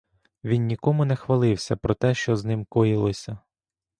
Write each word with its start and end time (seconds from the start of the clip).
Він 0.43 0.65
нікому 0.67 1.05
не 1.05 1.15
хвалився 1.15 1.75
про 1.75 1.95
те, 1.95 2.13
що 2.13 2.35
з 2.35 2.45
ним 2.45 2.65
коїлося. 2.65 3.37